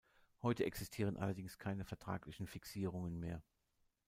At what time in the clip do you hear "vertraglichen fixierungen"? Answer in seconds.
1.85-3.19